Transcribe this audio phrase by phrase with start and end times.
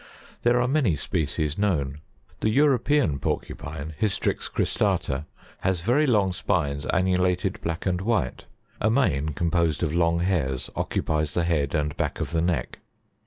[0.41, 2.01] There are many species known.
[2.39, 5.27] The European Porcupine, Hystrix Cristata,
[5.59, 8.45] has very long spines annulated black and white;
[8.81, 12.79] a mane composed of long hairs occupies the head and back of the neck.